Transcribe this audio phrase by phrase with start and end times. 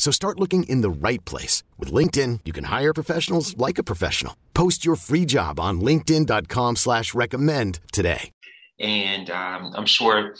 [0.00, 1.62] So start looking in the right place.
[1.78, 4.34] With LinkedIn, you can hire professionals like a professional.
[4.54, 8.30] Post your free job on linkedin.com slash recommend today.
[8.78, 10.36] And um, I'm sure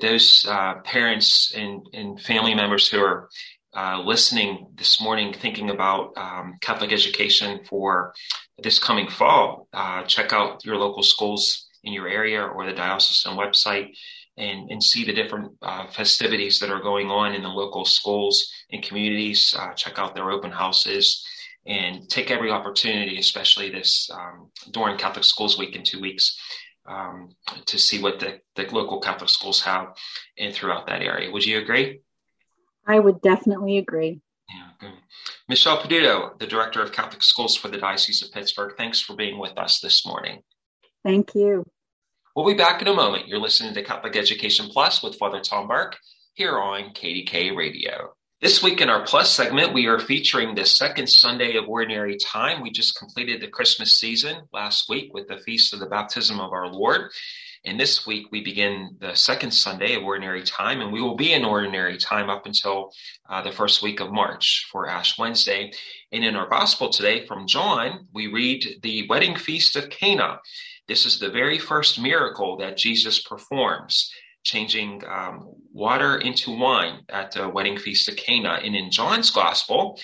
[0.00, 3.28] those uh, parents and, and family members who are
[3.76, 8.14] uh, listening this morning, thinking about um, Catholic education for
[8.62, 13.36] this coming fall, uh, check out your local schools in your area or the diocesan
[13.36, 13.90] website
[14.42, 18.50] and, and see the different uh, festivities that are going on in the local schools
[18.70, 19.54] and communities.
[19.58, 21.24] Uh, check out their open houses
[21.66, 26.36] and take every opportunity, especially this um, during Catholic Schools Week in two weeks,
[26.86, 27.28] um,
[27.66, 29.94] to see what the, the local Catholic schools have
[30.36, 31.30] and throughout that area.
[31.30, 32.00] Would you agree?
[32.84, 34.20] I would definitely agree.
[34.48, 34.98] Yeah, good.
[35.48, 39.38] Michelle Peduto, the Director of Catholic Schools for the Diocese of Pittsburgh, thanks for being
[39.38, 40.42] with us this morning.
[41.04, 41.64] Thank you.
[42.34, 43.28] We'll be back in a moment.
[43.28, 45.98] You're listening to Catholic Education Plus with Father Tom Burke
[46.32, 48.14] here on KDKA Radio.
[48.40, 52.62] This week in our Plus segment, we are featuring the second Sunday of Ordinary Time.
[52.62, 56.52] We just completed the Christmas season last week with the Feast of the Baptism of
[56.52, 57.10] our Lord.
[57.64, 61.32] And this week we begin the second Sunday of Ordinary Time, and we will be
[61.32, 62.90] in Ordinary Time up until
[63.30, 65.72] uh, the first week of March for Ash Wednesday.
[66.10, 70.40] And in our Gospel today from John, we read the wedding feast of Cana.
[70.88, 74.10] This is the very first miracle that Jesus performs,
[74.42, 78.58] changing um, water into wine at the wedding feast of Cana.
[78.64, 80.00] And in John's gospel,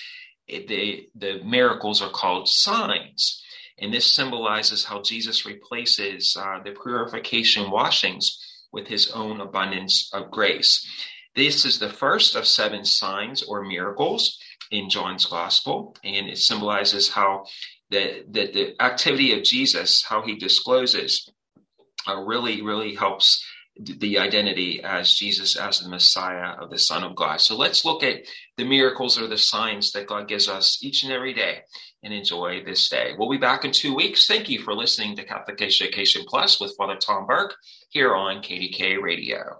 [0.47, 3.43] it, the, the miracles are called signs.
[3.81, 8.37] And this symbolizes how Jesus replaces uh, the purification washings
[8.71, 10.85] with his own abundance of grace.
[11.35, 14.37] This is the first of seven signs or miracles
[14.71, 17.45] in John's gospel, and it symbolizes how
[17.89, 21.29] the, the, the activity of Jesus, how he discloses,
[22.07, 23.43] uh, really, really helps
[23.79, 27.39] the identity as Jesus as the Messiah of the Son of God.
[27.39, 28.25] So let's look at
[28.57, 31.59] the miracles or the signs that God gives us each and every day
[32.03, 33.13] and enjoy this day.
[33.17, 34.27] We'll be back in two weeks.
[34.27, 37.55] Thank you for listening to Catholic Education Plus with Father Tom Burke
[37.89, 39.59] here on KDKA Radio.